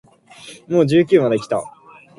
He 0.33 0.63
was 0.73 0.91
very 0.91 1.01
uncomfortable. 1.03 1.69